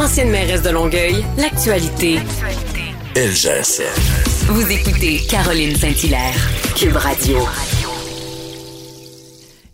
Ancienne 0.00 0.30
mairesse 0.30 0.62
de 0.62 0.70
Longueuil, 0.70 1.22
l'actualité. 1.36 2.20
Ça. 3.34 3.82
Vous 4.46 4.72
écoutez 4.72 5.20
Caroline 5.28 5.76
Saint-Hilaire, 5.76 6.34
Cube 6.74 6.96
Radio. 6.96 7.36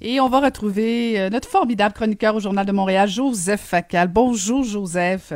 Et 0.00 0.18
on 0.20 0.28
va 0.28 0.40
retrouver 0.40 1.20
euh, 1.20 1.30
notre 1.30 1.48
formidable 1.48 1.94
chroniqueur 1.94 2.34
au 2.34 2.40
Journal 2.40 2.66
de 2.66 2.72
Montréal, 2.72 3.08
Joseph 3.08 3.60
Facal. 3.60 4.08
Bonjour, 4.08 4.64
Joseph. 4.64 5.32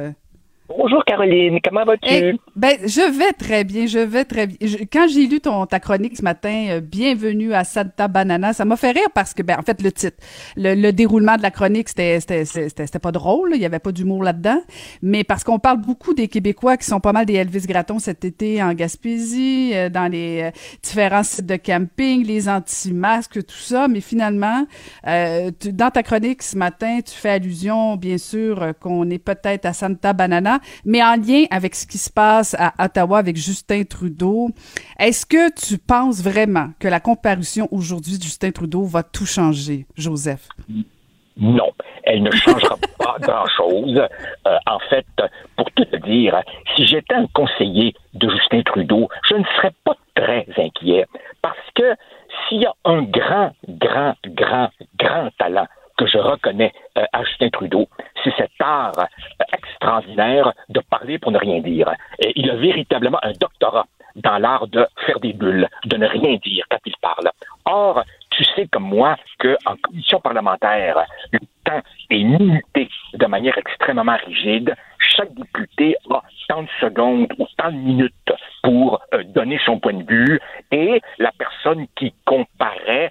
Bonjour 0.83 1.05
Caroline, 1.05 1.59
comment 1.62 1.85
vas-tu? 1.85 2.09
Eh, 2.11 2.33
ben, 2.57 2.79
je 2.83 3.19
vais 3.19 3.35
très 3.35 3.65
bien, 3.65 3.85
je 3.87 3.99
vais 3.99 4.25
très 4.25 4.47
bien. 4.47 4.57
Quand 4.91 5.09
j'ai 5.09 5.27
lu 5.27 5.39
ton 5.39 5.67
ta 5.67 5.79
chronique 5.79 6.17
ce 6.17 6.23
matin, 6.23 6.69
euh, 6.71 6.80
bienvenue 6.80 7.53
à 7.53 7.65
Santa 7.65 8.09
Banana, 8.09 8.55
ça 8.55 8.65
m'a 8.65 8.77
fait 8.77 8.93
rire 8.93 9.11
parce 9.15 9.35
que 9.35 9.43
ben 9.43 9.59
en 9.59 9.62
fait 9.62 9.83
le 9.83 9.93
titre, 9.93 10.16
le, 10.57 10.75
le 10.75 10.91
déroulement 10.95 11.37
de 11.37 11.43
la 11.43 11.51
chronique, 11.51 11.91
c'était 11.91 12.19
c'était 12.21 12.47
c'était 12.47 12.98
pas 12.98 13.12
drôle, 13.12 13.51
il 13.55 13.61
y 13.61 13.66
avait 13.66 13.79
pas 13.79 13.93
d'humour 13.93 14.25
là-dedans, 14.25 14.62
mais 15.03 15.23
parce 15.23 15.45
qu'on 15.45 15.59
parle 15.59 15.83
beaucoup 15.83 16.15
des 16.15 16.29
Québécois 16.29 16.79
qui 16.79 16.87
sont 16.87 17.01
pas 17.01 17.12
mal 17.12 17.27
des 17.27 17.35
Elvis 17.35 17.66
Gratton 17.66 17.99
cet 17.99 18.24
été 18.24 18.62
en 18.62 18.73
Gaspésie, 18.73 19.73
euh, 19.74 19.91
dans 19.91 20.10
les 20.10 20.45
euh, 20.45 20.51
différents 20.83 21.24
sites 21.24 21.45
de 21.45 21.57
camping, 21.57 22.24
les 22.24 22.49
anti-masques, 22.49 23.45
tout 23.45 23.55
ça, 23.55 23.87
mais 23.87 24.01
finalement 24.01 24.66
euh, 25.07 25.51
dans 25.74 25.91
ta 25.91 26.02
chronique 26.02 26.43
ce 26.43 26.57
matin, 26.57 27.01
tu 27.05 27.12
fais 27.12 27.29
allusion 27.33 27.97
bien 27.97 28.16
sûr 28.16 28.73
qu'on 28.80 29.10
est 29.10 29.19
peut-être 29.19 29.66
à 29.66 29.74
Santa 29.74 30.15
Banana, 30.15 30.59
mais 30.84 31.02
en 31.02 31.16
lien 31.16 31.45
avec 31.51 31.74
ce 31.74 31.87
qui 31.87 31.98
se 31.98 32.10
passe 32.10 32.55
à 32.59 32.73
Ottawa 32.79 33.19
avec 33.19 33.37
Justin 33.37 33.84
Trudeau. 33.84 34.51
Est-ce 34.98 35.27
que 35.27 35.52
tu 35.55 35.79
penses 35.79 36.23
vraiment 36.23 36.70
que 36.79 36.88
la 36.88 37.01
comparution 37.01 37.69
aujourd'hui 37.70 38.19
de 38.19 38.23
Justin 38.23 38.51
Trudeau 38.51 38.84
va 38.84 39.02
tout 39.02 39.27
changer, 39.27 39.87
Joseph? 39.96 40.48
Non, 41.37 41.70
elle 42.05 42.23
ne 42.23 42.30
changera 42.30 42.77
pas 42.98 43.16
grand-chose. 43.20 43.98
Euh, 44.46 44.59
en 44.66 44.79
fait, 44.91 45.06
pour 45.56 45.70
tout 45.73 45.84
te 45.84 45.96
dire, 45.96 46.41
si 46.74 46.87
j'étais 46.87 47.15
un 47.15 47.27
conseiller 47.34 47.95
de 48.15 48.29
Justin 48.29 48.63
Trudeau, 48.63 49.09
je 49.29 49.37
ne 49.37 49.45
serais 49.57 49.73
pas 49.85 49.96
très 50.15 50.46
inquiet 50.59 51.07
parce 51.41 51.57
que 51.74 51.95
s'il 52.48 52.60
y 52.63 52.66
a 52.66 52.74
un 52.85 53.02
grand, 53.02 53.52
grand, 53.68 54.15
grand 54.26 55.30
talent 55.38 55.66
que 55.96 56.07
je 56.07 56.18
reconnais 56.18 56.73
euh, 56.98 57.04
à 57.13 57.24
Justin 57.24 57.51
Trudeau, 57.51 57.88
c'est 58.23 58.35
cet 58.37 58.51
art 58.60 58.93
euh, 58.98 59.45
de 59.80 60.80
parler 60.90 61.18
pour 61.18 61.32
ne 61.32 61.38
rien 61.38 61.60
dire. 61.60 61.90
Et 62.18 62.32
il 62.36 62.50
a 62.50 62.56
véritablement 62.56 63.18
un 63.23 63.32
doctorat 63.32 63.86
dans 64.16 64.38
l'art 64.38 64.66
de 64.66 64.86
faire 65.06 65.20
des 65.20 65.32
bulles, 65.32 65.69
de 65.84 65.97
ne 65.97 66.06
rien 66.06 66.36
dire 66.42 66.64
quand 66.70 66.78
il 66.84 66.94
parle. 67.00 67.31
Or, 67.64 68.04
tu 68.31 68.44
sais 68.44 68.66
comme 68.66 68.88
moi 68.88 69.16
qu'en 69.38 69.76
commission 69.82 70.20
parlementaire, 70.20 71.04
le 71.32 71.38
temps 71.64 71.81
est 72.10 72.25
minuté 72.25 72.88
de 73.14 73.26
manière 73.26 73.56
extrêmement 73.58 74.16
rigide. 74.26 74.75
Chaque 74.98 75.32
député 75.34 75.97
a 76.10 76.22
tant 76.48 76.62
de 76.62 76.69
secondes 76.81 77.32
ou 77.38 77.47
tant 77.56 77.70
de 77.70 77.76
minutes 77.76 78.32
pour 78.62 79.00
euh, 79.14 79.22
donner 79.25 79.58
son 79.64 79.78
point 79.78 79.94
de 79.94 80.04
vue 80.04 80.41
et 80.70 81.00
la 81.19 81.32
personne 81.38 81.86
qui 81.97 82.12
comparaît 82.25 83.10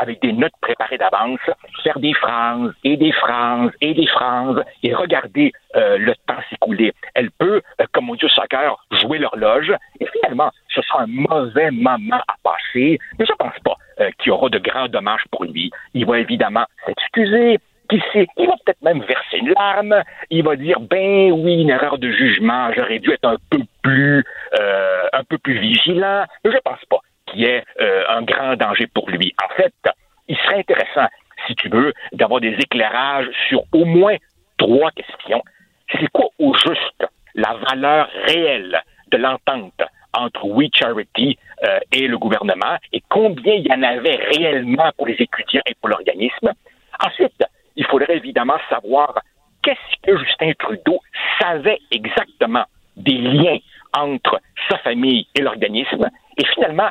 avec 0.00 0.20
des 0.22 0.32
notes 0.32 0.54
préparées 0.60 0.98
d'avance, 0.98 1.40
faire 1.84 1.98
des 1.98 2.14
phrases 2.14 2.72
et 2.84 2.96
des 2.96 3.12
phrases 3.12 3.70
et 3.80 3.94
des 3.94 4.06
phrases 4.06 4.62
et 4.82 4.94
regarder 4.94 5.52
euh, 5.76 5.98
le 5.98 6.14
temps 6.26 6.40
s'écouler. 6.48 6.92
Elle 7.14 7.30
peut, 7.30 7.60
euh, 7.80 7.84
comme 7.92 8.08
on 8.08 8.14
dit 8.14 8.24
au 8.24 8.28
soccer, 8.28 8.76
jouer 8.92 9.18
l'horloge 9.18 9.72
et 10.00 10.06
finalement, 10.06 10.50
ce 10.68 10.80
sera 10.82 11.02
un 11.02 11.06
mauvais 11.06 11.70
moment 11.70 12.16
à 12.16 12.34
passer, 12.42 12.98
mais 13.18 13.26
je 13.26 13.32
pense 13.34 13.58
pas 13.62 13.76
euh, 14.00 14.10
qu'il 14.18 14.28
y 14.28 14.30
aura 14.30 14.48
de 14.48 14.58
grands 14.58 14.88
dommages 14.88 15.24
pour 15.30 15.44
lui. 15.44 15.70
Il 15.92 16.06
va 16.06 16.18
évidemment 16.18 16.64
s'excuser, 16.86 17.58
qui 17.90 18.00
sait, 18.12 18.26
il 18.38 18.46
va 18.46 18.54
peut-être 18.64 18.82
même 18.82 19.00
verser 19.00 19.38
une 19.38 19.50
larme, 19.50 20.02
il 20.30 20.44
va 20.44 20.56
dire 20.56 20.80
ben 20.80 21.32
oui, 21.32 21.60
une 21.60 21.70
erreur 21.70 21.98
de 21.98 22.10
jugement, 22.10 22.70
j'aurais 22.74 23.00
dû 23.00 23.12
être 23.12 23.26
un 23.26 23.36
peu 23.50 23.58
plus 23.82 24.24
euh, 24.58 25.02
un 25.12 25.24
peu 25.24 25.38
plus 25.38 25.58
vigilant, 25.58 26.24
mais 26.44 26.52
je 26.52 26.58
pense 26.64 26.84
pas 26.88 26.99
qu'il 27.30 27.40
y 27.40 27.44
ait 27.44 27.64
euh, 27.80 28.04
un 28.08 28.22
grand 28.22 28.56
danger 28.56 28.86
pour 28.86 29.08
lui. 29.10 29.34
En 29.44 29.54
fait, 29.54 29.74
il 30.28 30.36
serait 30.36 30.58
intéressant, 30.58 31.08
si 31.46 31.54
tu 31.54 31.68
veux, 31.68 31.92
d'avoir 32.12 32.40
des 32.40 32.54
éclairages 32.54 33.30
sur 33.48 33.62
au 33.72 33.84
moins 33.84 34.16
trois 34.58 34.90
questions. 34.90 35.42
C'est 35.92 36.08
quoi 36.12 36.26
au 36.38 36.54
juste 36.54 37.06
la 37.34 37.54
valeur 37.68 38.08
réelle 38.26 38.80
de 39.10 39.16
l'entente 39.16 39.82
entre 40.12 40.44
We 40.44 40.68
Charity 40.72 41.38
euh, 41.64 41.78
et 41.92 42.08
le 42.08 42.18
gouvernement 42.18 42.76
et 42.92 43.02
combien 43.08 43.54
il 43.54 43.66
y 43.66 43.72
en 43.72 43.82
avait 43.82 44.16
réellement 44.16 44.90
pour 44.96 45.06
les 45.06 45.14
étudiants 45.14 45.62
et 45.66 45.74
pour 45.74 45.88
l'organisme? 45.88 46.52
Ensuite, 47.04 47.44
il 47.76 47.86
faudrait 47.86 48.16
évidemment 48.16 48.58
savoir 48.68 49.20
qu'est-ce 49.62 50.00
que 50.02 50.18
Justin 50.18 50.52
Trudeau 50.58 51.00
savait 51.40 51.78
exactement 51.90 52.64
des 52.96 53.18
liens 53.18 53.58
entre 53.96 54.40
sa 54.68 54.78
famille 54.78 55.26
et 55.34 55.40
l'organisme 55.40 56.08
et 56.36 56.44
finalement 56.54 56.90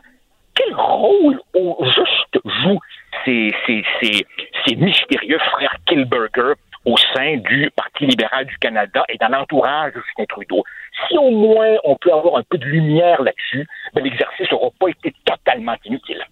quel 0.60 0.76
rôle 0.76 1.40
au 1.54 1.78
juste 1.86 2.40
jouent 2.44 2.80
ces, 3.24 3.54
ces, 3.66 3.84
ces, 4.02 4.26
ces 4.66 4.76
mystérieux 4.76 5.40
frères 5.40 5.76
Kilberger 5.86 6.54
au 6.86 6.98
sein 7.14 7.38
du 7.38 7.70
Parti 7.76 8.06
libéral 8.06 8.46
du 8.46 8.58
Canada 8.58 9.04
et 9.10 9.18
dans 9.18 9.30
l'entourage 9.30 9.94
de 9.94 10.02
Justin 10.02 10.26
Trudeau? 10.26 10.64
Si 11.08 11.18
au 11.18 11.32
moins 11.32 11.78
on 11.84 11.96
peut 11.96 12.12
avoir 12.12 12.38
un 12.38 12.44
peu 12.44 12.58
de 12.58 12.66
lumière 12.66 13.22
là-dessus, 13.22 13.66
ben, 13.94 14.04
l'exercice 14.04 14.52
n'aura 14.52 14.70
pas 14.80 14.90
été 14.90 15.14
totalement 15.26 15.76
inutile. 15.86 16.24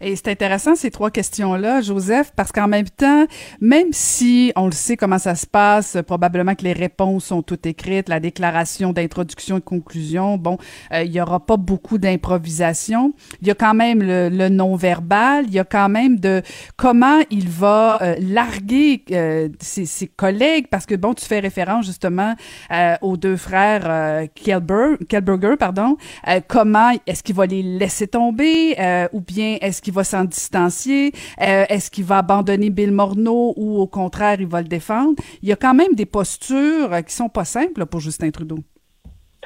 Et 0.00 0.16
c'est 0.16 0.28
intéressant 0.28 0.74
ces 0.74 0.90
trois 0.90 1.10
questions-là, 1.10 1.80
Joseph, 1.80 2.32
parce 2.36 2.52
qu'en 2.52 2.68
même 2.68 2.88
temps, 2.88 3.26
même 3.60 3.88
si 3.92 4.52
on 4.56 4.66
le 4.66 4.72
sait 4.72 4.96
comment 4.96 5.18
ça 5.18 5.34
se 5.34 5.46
passe, 5.46 5.96
probablement 6.06 6.54
que 6.54 6.64
les 6.64 6.72
réponses 6.72 7.26
sont 7.26 7.42
toutes 7.42 7.66
écrites, 7.66 8.08
la 8.08 8.20
déclaration 8.20 8.92
d'introduction 8.92 9.58
et 9.58 9.60
conclusion, 9.60 10.36
bon, 10.36 10.58
euh, 10.92 11.02
il 11.02 11.12
y 11.12 11.20
aura 11.20 11.40
pas 11.40 11.56
beaucoup 11.56 11.98
d'improvisation. 11.98 13.12
Il 13.42 13.48
y 13.48 13.50
a 13.50 13.54
quand 13.54 13.74
même 13.74 14.02
le, 14.02 14.28
le 14.28 14.48
non-verbal, 14.48 15.46
il 15.46 15.54
y 15.54 15.58
a 15.58 15.64
quand 15.64 15.88
même 15.88 16.18
de 16.18 16.42
comment 16.76 17.20
il 17.30 17.48
va 17.48 17.98
euh, 18.02 18.16
larguer 18.20 19.04
euh, 19.12 19.48
ses, 19.60 19.86
ses 19.86 20.06
collègues, 20.06 20.66
parce 20.70 20.86
que 20.86 20.94
bon, 20.94 21.14
tu 21.14 21.24
fais 21.24 21.40
référence 21.40 21.86
justement 21.86 22.34
euh, 22.70 22.96
aux 23.02 23.16
deux 23.16 23.36
frères 23.36 24.28
Kelber, 24.34 24.96
Kelberger, 25.08 25.56
pardon. 25.58 25.96
Comment 26.46 26.92
est-ce 27.06 27.22
qu'il 27.22 27.34
va 27.34 27.46
les 27.46 27.62
laisser 27.62 28.06
tomber? 28.06 28.76
Ou 29.12 29.20
bien 29.20 29.58
est-ce 29.68 29.82
qu'il 29.82 29.94
va 29.94 30.04
s'en 30.04 30.24
distancier? 30.24 31.12
Euh, 31.40 31.64
est-ce 31.68 31.90
qu'il 31.90 32.04
va 32.04 32.18
abandonner 32.18 32.70
Bill 32.70 32.90
Morneau 32.90 33.52
ou 33.56 33.80
au 33.80 33.86
contraire, 33.86 34.36
il 34.40 34.46
va 34.46 34.62
le 34.62 34.68
défendre? 34.68 35.14
Il 35.42 35.48
y 35.48 35.52
a 35.52 35.56
quand 35.56 35.74
même 35.74 35.94
des 35.94 36.06
postures 36.06 36.92
euh, 36.92 37.02
qui 37.02 37.12
sont 37.12 37.28
pas 37.28 37.44
simples 37.44 37.84
pour 37.86 38.00
Justin 38.00 38.30
Trudeau. 38.30 38.58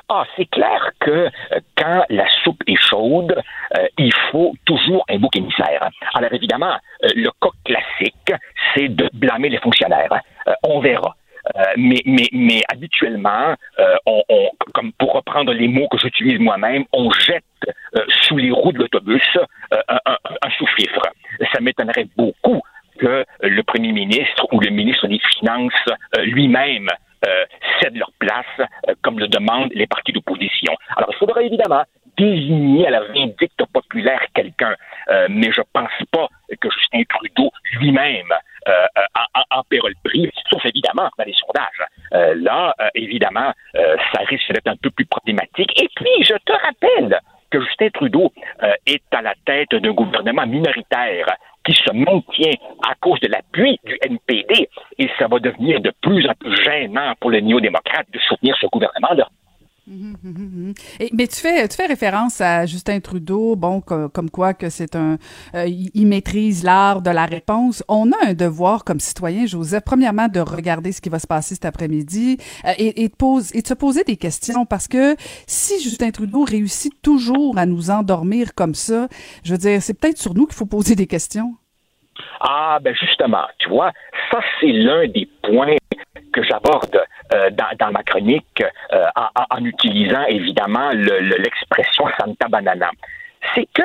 Ah, 0.09 0.25
c'est 0.37 0.49
clair 0.51 0.91
que 1.01 1.11
euh, 1.11 1.31
quand 1.77 2.05
la 2.09 2.27
soupe 2.45 2.63
est 2.67 2.77
chaude, 2.77 3.35
il 3.99 4.13
faut 4.31 4.53
toujours 4.65 5.05
un 5.09 5.19
bouc 5.19 5.35
émissaire. 5.37 5.89
Alors 6.15 6.33
évidemment, 6.33 6.77
le 7.01 7.31
cas 7.41 7.49
classique, 7.65 8.33
c'est 8.75 8.89
de 8.89 9.09
blâmer 9.15 9.49
les 9.49 9.59
fonctionnaires. 9.59 10.21
On 10.63 10.81
verra. 10.81 11.17
Mais, 11.77 12.63
habituellement, 12.71 13.55
on, 14.07 14.23
pour 15.13 15.19
reprendre 15.19 15.53
les 15.53 15.69
mots 15.69 15.89
que 15.89 15.99
j'utilise 15.99 16.39
moi-même, 16.39 16.85
on 16.95 17.11
jette 17.11 17.45
euh, 17.69 18.01
sous 18.23 18.39
les 18.39 18.51
roues 18.51 18.73
de 18.73 18.79
l'autobus 18.79 19.23
euh, 19.37 19.77
un, 19.89 19.99
un- 20.07 20.51
sous-fifre. 20.57 21.03
Ça 21.53 21.61
m'étonnerait 21.61 22.07
beaucoup 22.17 22.63
que 22.99 23.25
le 23.43 23.63
premier 23.63 23.93
ministre 23.93 24.47
ou 24.53 24.61
le 24.61 24.71
ministre 24.71 25.07
des 25.09 25.21
Finances 25.39 25.73
euh, 26.17 26.23
lui-même 26.23 26.89
cède 27.81 27.95
leur 27.97 28.11
place 28.19 28.69
comme 29.03 29.21
le 29.21 29.29
demandent 29.29 29.71
les 29.75 29.87
partis 29.87 30.13
d'opposition. 30.13 30.73
Alors, 30.97 31.11
il 31.13 31.19
faudrait 31.19 31.47
évidemment 31.47 31.85
désigner 32.19 32.89
à 32.89 32.91
la 32.91 33.03
vindicte 33.05 33.63
populaire 33.73 34.21
quelqu'un, 34.35 34.75
mais 35.29 35.53
je 35.53 35.61
pense 35.73 35.93
pas 36.11 36.27
que 36.61 36.69
Justin 36.69 37.03
Trudeau 37.09 37.53
lui-même 37.75 38.27
en, 39.35 39.59
en, 39.59 39.63
le 39.73 39.95
prix, 40.05 40.31
sauf 40.51 40.65
évidemment 40.67 41.09
dans 41.19 41.25
les 41.25 41.35
sondages. 41.35 41.87
Euh, 42.15 42.35
là, 42.37 42.75
euh, 42.81 42.89
évidemment, 42.95 43.53
euh, 43.77 43.97
ça 44.13 44.23
risque 44.25 44.53
d'être 44.53 44.69
un 44.69 44.77
peu 44.77 44.91
plus 44.91 45.07
problématique. 45.07 45.73
Et 45.81 45.89
puis, 45.95 46.25
je 46.25 46.35
te 46.45 46.53
rappelle 46.53 47.21
que 47.51 47.61
Justin 47.61 47.91
Trudeau 47.91 48.33
euh, 48.63 48.73
est 48.87 49.03
à 49.13 49.23
la 49.23 49.35
tête 49.45 49.75
d'un 49.75 49.93
gouvernement 49.93 50.47
minoritaire 50.47 51.27
qui 51.65 51.75
se 51.75 51.93
maintient 51.93 52.55
à 52.89 52.95
cause 52.97 53.21
de 53.21 53.29
l'appui 53.29 53.79
du 53.85 53.97
NPD 54.03 54.69
et 54.99 55.11
ça 55.19 55.29
va 55.29 55.39
devenir 55.39 55.81
de 55.81 55.93
plus 56.01 56.27
en 56.29 56.35
plus 56.35 56.57
gênant 56.65 57.13
pour 57.21 57.31
les 57.31 57.43
néo-démocrates 57.43 58.11
de 58.11 58.19
soutenir 58.19 58.57
ce 58.61 58.67
gouvernement-là. 58.67 59.29
Mais 61.13 61.27
tu 61.27 61.37
fais, 61.37 61.69
tu 61.69 61.77
fais 61.77 61.87
référence 61.87 62.41
à 62.41 62.67
Justin 62.67 63.01
Trudeau, 63.01 63.57
bon, 63.57 63.81
co- 63.81 64.09
comme 64.09 64.31
quoi 64.31 64.55
que 64.55 64.71
c'est 64.71 64.97
un, 64.97 65.19
euh, 65.55 65.67
il 65.67 66.07
maîtrise 66.07 66.65
l'art 66.65 67.03
de 67.03 67.11
la 67.11 67.27
réponse. 67.27 67.83
On 67.89 68.11
a 68.13 68.29
un 68.29 68.35
devoir 68.35 68.85
comme 68.85 69.01
citoyen, 69.01 69.47
Joseph, 69.47 69.83
premièrement 69.85 70.29
de 70.29 70.41
regarder 70.41 70.93
ce 70.93 71.01
qui 71.01 71.09
va 71.09 71.19
se 71.19 71.27
passer 71.27 71.55
cet 71.55 71.65
après-midi 71.65 72.39
euh, 72.65 72.73
et, 72.79 73.05
et 73.05 73.09
de 73.09 73.67
se 73.67 73.75
poser 73.75 74.05
des 74.05 74.17
questions 74.17 74.67
parce 74.67 74.89
que 74.89 75.17
si 75.47 75.83
Justin 75.83 76.11
Trudeau 76.11 76.45
réussit 76.45 76.93
toujours 77.03 77.59
à 77.59 77.67
nous 77.67 77.91
endormir 77.91 78.55
comme 78.55 78.75
ça, 78.75 79.09
je 79.45 79.53
veux 79.53 79.59
dire, 79.59 79.83
c'est 79.83 79.95
peut-être 79.99 80.19
sur 80.19 80.35
nous 80.35 80.47
qu'il 80.47 80.55
faut 80.55 80.67
poser 80.67 80.95
des 80.95 81.07
questions. 81.07 81.55
Ah, 82.41 82.79
ben 82.83 82.95
justement, 82.95 83.45
tu 83.59 83.69
vois, 83.69 83.93
ça 84.31 84.41
c'est 84.61 84.73
l'un 84.73 85.09
des 85.09 85.29
points 85.43 85.77
que 86.33 86.43
j'aborde 86.43 87.03
euh, 87.33 87.51
dans, 87.51 87.93
ma 87.93 88.03
chronique 88.03 88.63
euh, 88.93 89.07
en, 89.51 89.65
utilisant 89.65 90.25
évidemment 90.27 90.91
l'expression 90.91 92.05
Santa 92.19 92.49
Banana. 92.49 92.91
C'est 93.55 93.69
que 93.73 93.83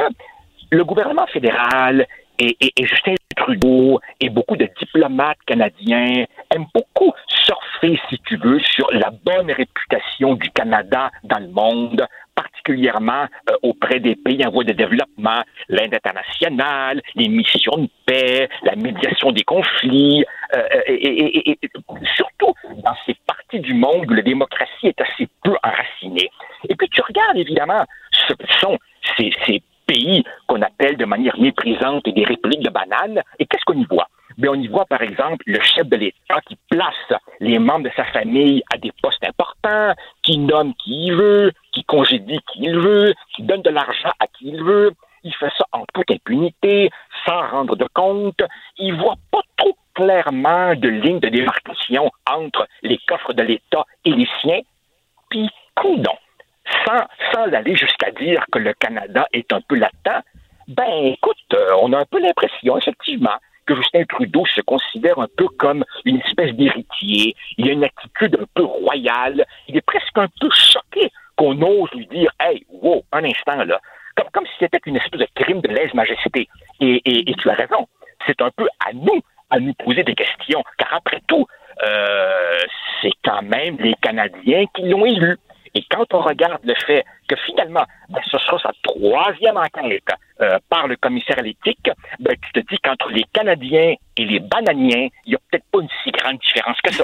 le 0.71 0.83
gouvernement 0.83 1.27
fédéral 1.27 2.05
et, 2.39 2.55
Justin 2.79 3.15
Trudeau 3.35 3.99
et 4.19 4.29
beaucoup 4.29 4.55
de 4.55 4.69
diplomates 4.79 5.37
canadiens 5.45 6.25
aiment 6.53 6.67
beaucoup 6.73 7.13
surfer, 7.27 7.99
si 8.09 8.19
tu 8.25 8.37
veux, 8.37 8.59
sur 8.59 8.89
la 8.91 9.11
bonne 9.25 9.51
réputation 9.51 10.35
du 10.35 10.49
Canada 10.51 11.11
dans 11.23 11.39
le 11.39 11.47
monde, 11.47 12.05
particulièrement 12.35 13.25
euh, 13.49 13.55
auprès 13.63 13.99
des 13.99 14.15
pays 14.15 14.45
en 14.45 14.51
voie 14.51 14.63
de 14.63 14.73
développement, 14.73 15.41
l'aide 15.69 15.95
internationale, 15.95 17.01
les 17.15 17.29
missions 17.29 17.77
de 17.77 17.89
paix, 18.05 18.49
la 18.63 18.75
médiation 18.75 19.31
des 19.31 19.43
conflits, 19.43 20.23
euh, 20.55 20.67
et, 20.87 21.57
surtout 22.15 22.53
dans 22.83 22.95
ces 23.05 23.15
parties 23.25 23.59
du 23.59 23.73
monde 23.73 24.09
où 24.09 24.13
la 24.13 24.21
démocratie 24.21 24.87
est 24.87 25.01
assez 25.01 25.27
peu 25.43 25.55
enracinée. 25.63 26.29
Et 26.69 26.75
puis 26.75 26.89
tu 26.89 27.01
regardes 27.01 27.37
évidemment 27.37 27.83
ce 28.11 28.33
que 28.33 28.53
sont 28.59 28.77
ces, 29.17 29.61
pays 29.85 30.21
qu'on 30.47 30.61
appelle 30.61 30.97
de 30.97 31.05
manière 31.05 31.39
méprisante 31.39 32.03
des 32.09 32.25
républiques 32.25 32.63
de 32.63 32.69
bananes, 32.69 33.21
et 33.39 33.45
qu'est-ce 33.45 33.63
qu'on 33.63 33.79
y 33.79 33.85
voit? 33.85 34.09
mais 34.37 34.47
on 34.49 34.55
y 34.55 34.67
voit 34.67 34.85
par 34.85 35.01
exemple 35.01 35.43
le 35.47 35.59
chef 35.61 35.87
de 35.87 35.97
l'État 35.97 36.41
qui 36.45 36.57
place 36.69 37.19
les 37.39 37.59
membres 37.59 37.85
de 37.85 37.91
sa 37.95 38.05
famille 38.05 38.63
à 38.73 38.77
des 38.77 38.91
postes 39.01 39.23
importants, 39.23 39.93
qui 40.21 40.37
nomme 40.37 40.73
qui 40.75 41.07
il 41.07 41.15
veut, 41.15 41.51
qui 41.71 41.83
congédie 41.83 42.39
qui 42.51 42.63
il 42.63 42.77
veut, 42.77 43.13
qui 43.35 43.43
donne 43.43 43.61
de 43.61 43.69
l'argent 43.69 44.11
à 44.19 44.27
qui 44.27 44.49
il 44.49 44.63
veut. 44.63 44.91
Il 45.23 45.33
fait 45.33 45.51
ça 45.57 45.65
en 45.71 45.83
toute 45.93 46.11
impunité, 46.11 46.89
sans 47.25 47.49
rendre 47.49 47.75
de 47.75 47.87
compte. 47.93 48.41
Il 48.77 48.93
voit 48.95 49.15
pas 49.31 49.41
clairement 49.97 50.75
de 50.75 50.89
ligne 50.89 51.19
de 51.19 51.29
démarcation 51.29 52.11
entre 52.29 52.67
les 52.83 52.99
coffres 53.07 53.33
de 53.33 53.41
l'État 53.41 53.83
et 54.05 54.11
les 54.11 54.29
siens. 54.41 54.61
Puis, 55.29 55.49
non, 55.83 56.17
sans, 56.85 57.03
sans 57.33 57.51
aller 57.53 57.75
jusqu'à 57.75 58.11
dire 58.11 58.45
que 58.51 58.59
le 58.59 58.73
Canada 58.73 59.25
est 59.33 59.51
un 59.51 59.61
peu 59.61 59.75
latent, 59.75 60.23
ben 60.67 61.13
écoute, 61.13 61.37
euh, 61.53 61.71
on 61.81 61.93
a 61.93 61.99
un 61.99 62.05
peu 62.05 62.19
l'impression, 62.19 62.77
effectivement, 62.77 63.37
que 63.65 63.75
Justin 63.75 64.03
Trudeau 64.05 64.45
se 64.45 64.61
considère 64.61 65.17
un 65.19 65.27
peu 65.35 65.47
comme 65.57 65.83
une 66.05 66.19
espèce 66.21 66.53
d'héritier. 66.53 67.35
Il 67.57 67.69
a 67.69 67.73
une 67.73 67.83
attitude 67.83 68.37
un 68.39 68.45
peu 68.53 68.63
royale. 68.63 69.45
Il 69.67 69.77
est 69.77 69.85
presque 69.85 70.17
un 70.17 70.27
peu 70.39 70.49
choqué 70.51 71.11
qu'on 71.35 71.59
ose 71.61 71.89
lui 71.93 72.05
dire 72.07 72.31
Hey, 72.39 72.65
wow, 72.69 73.03
un 73.11 73.23
instant 73.23 73.63
là. 73.63 73.79
Comme, 74.15 74.29
comme 74.33 74.45
si 74.45 74.53
c'était 74.59 74.79
une 74.85 74.97
espèce 74.97 75.19
de 75.19 75.27
crime 75.35 75.61
de 75.61 75.69
lèse-majesté. 75.69 76.47
Et, 76.79 77.01
et, 77.05 77.33
tu 77.35 77.49
as 77.49 77.53
raison. 77.53 77.87
C'est 78.25 78.41
un 78.41 78.51
peu 78.51 78.67
à 78.85 78.93
nous 78.93 79.21
à 79.49 79.59
nous 79.59 79.73
poser 79.73 80.03
des 80.03 80.15
questions. 80.15 80.63
Car 80.77 80.93
après 80.93 81.21
tout, 81.27 81.45
euh, 81.83 82.57
c'est 83.01 83.13
quand 83.23 83.41
même 83.41 83.77
les 83.79 83.93
Canadiens 84.01 84.65
qui 84.73 84.83
l'ont 84.83 85.05
élu. 85.05 85.37
Et 85.75 85.83
quand 85.91 86.11
on 86.13 86.21
regarde 86.21 86.59
le 86.63 86.73
fait 86.87 87.05
que 87.27 87.35
finalement, 87.45 87.83
ben, 88.09 88.21
ce 88.31 88.37
sera 88.39 88.57
sa 88.59 88.71
troisième 88.81 89.57
enquête 89.57 90.03
euh, 90.41 90.57
par 90.69 90.87
le 90.87 90.95
commissaire 90.95 91.37
à 91.37 91.41
l'éthique, 91.41 91.89
ben, 92.19 92.35
tu 92.41 92.51
te 92.53 92.67
dis 92.67 92.79
qu'entre 92.83 93.09
les 93.09 93.25
Canadiens 93.31 93.93
et 94.17 94.25
les 94.25 94.39
bananiens, 94.39 95.09
il 95.25 95.29
n'y 95.29 95.35
a 95.35 95.39
peut-être 95.51 95.65
pas 95.71 95.79
une 95.81 95.89
si 96.03 96.11
grande 96.11 96.39
différence 96.39 96.77
que 96.81 96.93
ça. 96.93 97.03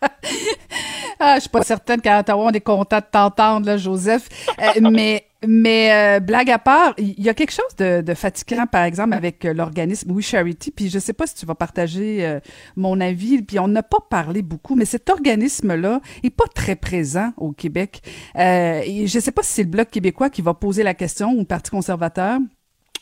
ah, 1.20 1.34
je 1.36 1.40
suis 1.40 1.50
pas 1.50 1.62
certaine 1.62 2.00
qu'à 2.00 2.20
Ottawa, 2.20 2.46
on 2.46 2.50
est 2.50 2.60
content 2.60 2.98
de 2.98 3.06
t'entendre, 3.10 3.66
là, 3.66 3.76
Joseph. 3.76 4.28
Euh, 4.58 4.80
mais 4.90 5.24
mais 5.46 6.18
euh, 6.18 6.20
blague 6.20 6.50
à 6.50 6.58
part, 6.58 6.94
il 6.98 7.20
y 7.20 7.28
a 7.28 7.34
quelque 7.34 7.52
chose 7.52 7.76
de, 7.78 8.00
de 8.00 8.14
fatigant, 8.14 8.66
par 8.66 8.84
exemple, 8.84 9.14
avec 9.14 9.44
euh, 9.44 9.52
l'organisme 9.52 10.10
We 10.12 10.24
Charity. 10.24 10.70
Puis 10.70 10.88
je 10.90 10.98
sais 10.98 11.12
pas 11.12 11.26
si 11.26 11.34
tu 11.34 11.46
vas 11.46 11.54
partager 11.54 12.40
mon 12.76 13.00
avis. 13.00 13.42
Puis 13.42 13.58
on 13.58 13.68
n'a 13.68 13.82
pas 13.82 13.98
parlé 14.08 14.42
beaucoup, 14.42 14.74
mais 14.74 14.84
cet 14.84 15.10
organisme-là 15.10 16.00
est 16.22 16.30
pas 16.30 16.46
très 16.54 16.76
présent 16.76 17.32
au 17.36 17.52
Québec. 17.52 18.02
et 18.36 19.06
je 19.06 19.18
sais 19.18 19.32
pas 19.32 19.42
si 19.42 19.52
c'est 19.52 19.62
le 19.62 19.68
Bloc 19.68 19.90
québécois 19.90 20.30
qui 20.30 20.42
va 20.42 20.54
poser 20.54 20.82
la 20.82 20.94
question 20.94 21.32
ou 21.32 21.40
le 21.40 21.44
Parti 21.44 21.70
conservateur 21.70 22.38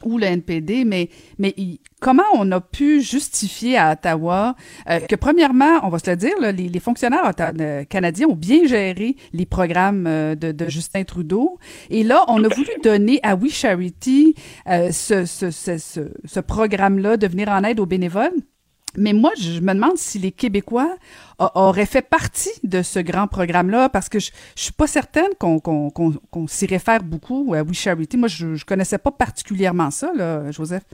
ou 0.04 0.18
le 0.18 0.24
NPD, 0.24 0.84
mais, 0.84 1.08
mais 1.38 1.54
comment 2.00 2.22
on 2.34 2.50
a 2.52 2.60
pu 2.60 3.00
justifier 3.00 3.78
à 3.78 3.92
Ottawa 3.92 4.56
euh, 4.88 5.00
que, 5.00 5.16
premièrement, 5.16 5.80
on 5.84 5.88
va 5.88 5.98
se 5.98 6.10
le 6.10 6.16
dire, 6.16 6.34
les, 6.40 6.80
fonctionnaires 6.80 7.30
euh, 7.40 7.84
canadiens 7.84 8.28
ont 8.28 8.36
bien 8.36 8.66
géré 8.66 9.16
les 9.32 9.46
programmes 9.46 10.06
euh, 10.06 10.34
de, 10.34 10.68
Justin 10.68 11.04
Trudeau. 11.04 11.58
Et 11.90 12.02
là, 12.02 12.24
on 12.28 12.42
a 12.44 12.48
voulu 12.48 12.70
donner 12.82 13.20
à 13.22 13.34
We 13.36 13.52
Charity 13.52 14.34
ce, 14.66 15.24
ce, 15.26 15.50
ce, 15.50 16.00
ce 16.24 16.40
programme-là 16.40 17.16
de 17.16 17.26
venir 17.26 17.48
en 17.48 17.62
aide 17.64 17.80
aux 17.80 17.86
bénévoles. 17.86 18.32
Mais 18.96 19.12
moi, 19.12 19.30
je 19.40 19.60
me 19.60 19.72
demande 19.74 19.96
si 19.96 20.18
les 20.18 20.32
Québécois 20.32 20.96
auraient 21.38 21.86
fait 21.86 22.02
partie 22.02 22.52
de 22.62 22.82
ce 22.82 22.98
grand 22.98 23.26
programme-là, 23.26 23.88
parce 23.88 24.08
que 24.08 24.18
je, 24.18 24.30
suis 24.54 24.72
pas 24.72 24.86
certaine 24.86 25.30
qu'on 25.38 26.46
s'y 26.46 26.66
réfère 26.66 27.02
beaucoup 27.02 27.54
à 27.54 27.62
We 27.62 27.74
Charity. 27.74 28.16
Moi, 28.16 28.28
je, 28.28 28.54
je 28.54 28.64
connaissais 28.64 28.98
pas 28.98 29.10
particulièrement 29.10 29.90
ça, 29.90 30.12
là, 30.14 30.50
Joseph. 30.50 30.84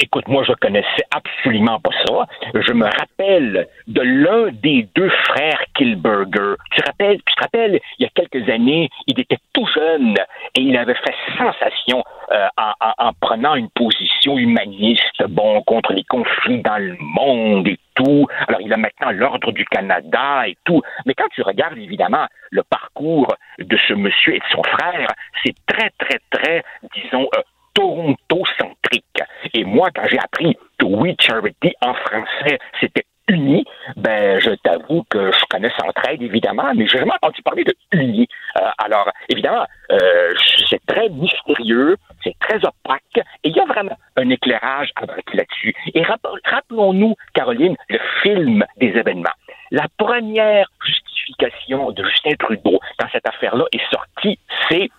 Écoute, 0.00 0.26
moi, 0.26 0.42
je 0.42 0.52
connaissais 0.54 1.04
absolument 1.14 1.78
pas 1.78 1.90
ça. 2.04 2.26
Je 2.52 2.72
me 2.72 2.84
rappelle 2.84 3.68
de 3.86 4.00
l'un 4.00 4.50
des 4.50 4.88
deux 4.96 5.08
frères 5.08 5.62
Kilberger. 5.76 6.54
Tu 6.72 6.80
te 6.80 6.86
rappelles, 6.86 7.18
tu 7.24 7.34
te 7.34 7.40
rappelles, 7.40 7.80
il 7.98 8.02
y 8.02 8.06
a 8.06 8.08
quelques 8.08 8.48
années, 8.50 8.90
il 9.06 9.20
était 9.20 9.38
tout 9.52 9.66
jeune 9.72 10.16
et 10.56 10.60
il 10.60 10.76
avait 10.76 10.94
fait 10.94 11.14
sensation 11.38 12.02
euh, 12.32 12.48
en, 12.56 12.72
en, 12.98 13.12
prenant 13.20 13.54
une 13.54 13.70
position 13.70 14.36
humaniste, 14.36 15.22
bon, 15.28 15.62
contre 15.62 15.92
les 15.92 16.04
conflits 16.04 16.60
dans 16.62 16.78
le 16.78 16.96
monde 16.98 17.68
et 17.68 17.78
tout. 17.94 18.26
Alors, 18.48 18.60
il 18.62 18.72
a 18.72 18.76
maintenant 18.76 19.12
l'ordre 19.12 19.52
du 19.52 19.64
Canada 19.64 20.48
et 20.48 20.56
tout. 20.64 20.82
Mais 21.06 21.14
quand 21.14 21.28
tu 21.32 21.42
regardes, 21.42 21.78
évidemment, 21.78 22.26
le 22.50 22.64
parcours 22.64 23.32
de 23.60 23.76
ce 23.76 23.94
monsieur 23.94 24.34
et 24.34 24.40
de 24.40 24.44
son 24.50 24.62
frère, 24.64 25.08
c'est 25.44 25.54
très, 25.66 25.90
très, 25.98 26.18
très, 26.30 26.64
disons, 26.96 27.28
euh, 27.36 27.42
Toronto-centrique. 27.74 29.22
Et 29.54 29.64
moi, 29.64 29.88
quand 29.94 30.06
j'ai 30.10 30.18
appris 30.18 30.56
que 30.78 30.84
We 30.84 31.14
Charity 31.18 31.74
en 31.80 31.94
français, 31.94 32.58
c'était 32.80 33.04
uni, 33.28 33.64
ben 33.96 34.38
je 34.40 34.50
t'avoue 34.50 35.04
que 35.08 35.32
je 35.32 35.44
connais 35.48 35.70
Centraide, 35.78 36.20
évidemment, 36.20 36.74
mais 36.74 36.86
j'ai 36.86 36.98
jamais 36.98 37.12
entendu 37.12 37.40
parler 37.42 37.64
de 37.64 37.74
uni. 37.92 38.28
Euh, 38.56 38.68
alors, 38.78 39.10
évidemment, 39.28 39.64
euh, 39.92 40.32
c'est 40.68 40.84
très 40.86 41.08
mystérieux, 41.08 41.96
c'est 42.22 42.36
très 42.40 42.56
opaque, 42.56 43.02
et 43.16 43.48
il 43.48 43.56
y 43.56 43.60
a 43.60 43.64
vraiment 43.64 43.96
un 44.16 44.28
éclairage 44.28 44.90
là-dessus. 45.32 45.74
Et 45.94 46.02
rappelons-nous, 46.02 47.14
Caroline, 47.32 47.76
le 47.88 47.98
film 48.22 48.64
des 48.76 48.88
événements. 48.88 49.30
La 49.70 49.86
première 49.96 50.66
justification 50.84 51.92
de 51.92 52.04
Justin 52.04 52.34
Trudeau 52.38 52.78
dans 52.98 53.08
cette 53.10 53.26
affaire-là 53.26 53.64
est 53.72 53.90
sortie, 53.90 54.38
c'est 54.68 54.90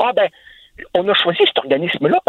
ah 0.00 0.12
ben 0.14 0.28
on 0.94 1.08
a 1.08 1.14
choisi 1.14 1.40
cet 1.44 1.58
organisme-là 1.58 2.20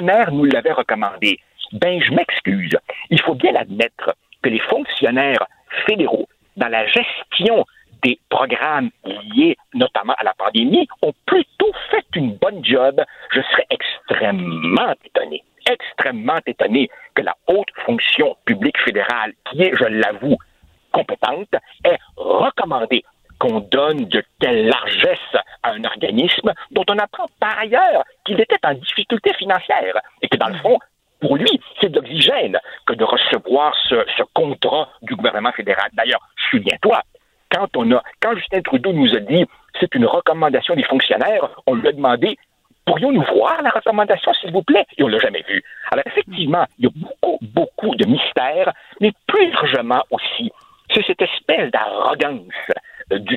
les 0.00 0.06
fonctionnaires 0.06 0.32
nous 0.32 0.44
l'avaient 0.44 0.72
recommandé. 0.72 1.40
Ben, 1.72 2.00
je 2.02 2.12
m'excuse. 2.12 2.76
Il 3.10 3.20
faut 3.20 3.34
bien 3.34 3.54
admettre 3.54 4.16
que 4.42 4.48
les 4.48 4.58
fonctionnaires 4.58 5.46
fédéraux, 5.86 6.28
dans 6.56 6.68
la 6.68 6.86
gestion 6.86 7.64
des 8.02 8.18
programmes 8.30 8.90
liés 9.04 9.56
notamment 9.74 10.14
à 10.14 10.24
la 10.24 10.34
pandémie, 10.34 10.88
ont 11.02 11.12
plutôt 11.26 11.72
fait 11.90 12.04
une 12.16 12.34
bonne 12.36 12.64
job. 12.64 13.00
Je 13.32 13.40
serais 13.42 13.66
extrêmement 13.70 14.94
étonné, 15.04 15.42
extrêmement 15.70 16.40
étonné 16.46 16.88
que 17.14 17.22
la 17.22 17.36
haute 17.46 17.68
fonction 17.84 18.36
publique 18.46 18.78
fédérale, 18.78 19.34
qui 19.44 19.62
est, 19.62 19.76
je 19.76 19.84
l'avoue, 19.84 20.38
compétente, 20.92 21.54
ait 21.84 21.98
recommandé 22.16 23.04
qu'on 23.40 23.60
donne 23.60 24.04
de 24.04 24.22
telle 24.38 24.68
largesse 24.68 25.34
à 25.62 25.72
un 25.72 25.82
organisme 25.84 26.52
dont 26.70 26.84
on 26.88 26.98
apprend 26.98 27.26
par 27.40 27.58
ailleurs 27.58 28.04
qu'il 28.24 28.40
était 28.40 28.58
en 28.62 28.74
difficulté 28.74 29.32
financière 29.34 29.98
et 30.22 30.28
que 30.28 30.36
dans 30.36 30.48
le 30.48 30.58
fond, 30.58 30.78
pour 31.20 31.36
lui, 31.36 31.60
c'est 31.80 31.88
de 31.88 31.96
l'oxygène 31.96 32.58
que 32.86 32.94
de 32.94 33.04
recevoir 33.04 33.74
ce, 33.88 34.22
contrat 34.34 34.88
du 35.02 35.16
gouvernement 35.16 35.52
fédéral. 35.52 35.90
D'ailleurs, 35.94 36.20
souviens-toi, 36.50 37.02
quand 37.50 37.68
on 37.76 37.90
a, 37.92 38.02
quand 38.20 38.36
Justin 38.36 38.60
Trudeau 38.60 38.92
nous 38.92 39.14
a 39.14 39.20
dit 39.20 39.44
c'est 39.80 39.94
une 39.94 40.06
recommandation 40.06 40.74
des 40.76 40.84
fonctionnaires, 40.84 41.48
on 41.66 41.74
lui 41.74 41.88
a 41.88 41.92
demandé 41.92 42.36
pourrions-nous 42.84 43.24
voir 43.34 43.62
la 43.62 43.70
recommandation, 43.70 44.32
s'il 44.34 44.52
vous 44.52 44.62
plaît? 44.62 44.84
Et 44.98 45.02
on 45.02 45.08
l'a 45.08 45.18
jamais 45.18 45.44
vu. 45.48 45.62
Alors, 45.92 46.04
effectivement, 46.06 46.66
il 46.78 46.86
y 46.86 46.88
a 46.88 46.90
beaucoup, 46.94 47.38
beaucoup 47.42 47.94
de 47.94 48.04
mystères, 48.06 48.72
mais 49.00 49.12
plus 49.26 49.50
largement 49.50 50.02
aussi, 50.10 50.50
c'est 50.92 51.04
cette 51.06 51.22
espèce 51.22 51.70
d'arrogance 51.70 52.52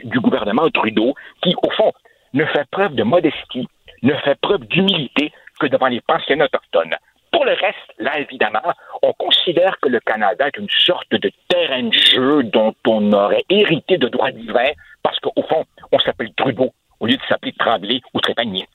du, 0.03 0.19
gouvernement 0.19 0.69
Trudeau 0.69 1.15
qui, 1.41 1.55
au 1.61 1.69
fond, 1.71 1.91
ne 2.33 2.45
fait 2.45 2.67
preuve 2.71 2.95
de 2.95 3.03
modestie, 3.03 3.67
ne 4.01 4.13
fait 4.15 4.39
preuve 4.39 4.65
d'humilité 4.67 5.31
que 5.59 5.67
devant 5.67 5.87
les 5.87 6.01
pensionnats 6.01 6.45
autochtones. 6.45 6.95
Pour 7.31 7.45
le 7.45 7.53
reste, 7.53 7.93
là, 7.99 8.19
évidemment, 8.19 8.73
on 9.01 9.13
considère 9.13 9.79
que 9.81 9.89
le 9.89 9.99
Canada 9.99 10.47
est 10.47 10.57
une 10.57 10.69
sorte 10.69 11.11
de 11.11 11.31
terrain 11.47 11.83
de 11.83 11.93
jeu 11.93 12.43
dont 12.43 12.75
on 12.87 13.11
aurait 13.11 13.43
hérité 13.49 13.97
de 13.97 14.07
droits 14.07 14.31
divins 14.31 14.71
parce 15.01 15.19
qu'au 15.19 15.41
fond, 15.49 15.65
on 15.91 15.99
s'appelle 15.99 16.31
Trudeau 16.35 16.71
au 16.99 17.07
lieu 17.07 17.17
de 17.17 17.21
s'appeler 17.27 17.53
Tremblay 17.53 18.01
ou 18.13 18.19
Trépanier. 18.21 18.67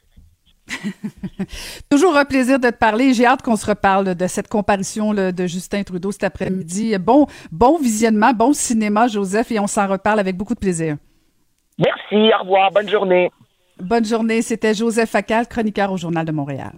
Toujours 1.90 2.16
un 2.16 2.25
plaisir 2.25 2.58
de 2.58 2.68
te 2.68 2.75
parler. 2.75 3.14
J'ai 3.14 3.26
hâte 3.26 3.42
qu'on 3.42 3.56
se 3.56 3.66
reparle 3.66 4.14
de 4.14 4.26
cette 4.26 4.48
comparution 4.48 5.14
de 5.14 5.46
Justin 5.46 5.82
Trudeau 5.82 6.12
cet 6.12 6.25
après-midi. 6.25 6.96
Bon, 6.98 7.26
bon 7.50 7.78
visionnement, 7.78 8.32
bon 8.32 8.52
cinéma, 8.52 9.08
Joseph, 9.08 9.50
et 9.52 9.58
on 9.58 9.66
s'en 9.66 9.87
reparle 9.87 10.20
avec 10.20 10.37
beaucoup 10.37 10.54
de 10.54 10.60
plaisir. 10.60 10.96
Merci, 11.78 12.30
au 12.34 12.42
revoir, 12.42 12.70
bonne 12.72 12.88
journée. 12.88 13.30
Bonne 13.80 14.04
journée. 14.04 14.42
C'était 14.42 14.75
Joseph 14.75 15.10
Facal, 15.10 15.46
chroniqueur 15.46 15.92
au 15.92 15.96
Journal 15.96 16.26
de 16.26 16.32
Montréal. 16.32 16.72